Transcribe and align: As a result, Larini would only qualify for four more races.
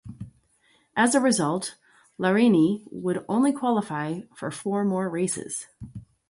As 0.95 1.13
a 1.13 1.19
result, 1.19 1.75
Larini 2.19 2.81
would 2.89 3.23
only 3.29 3.53
qualify 3.53 4.21
for 4.35 4.49
four 4.49 4.83
more 4.83 5.07
races. 5.07 5.67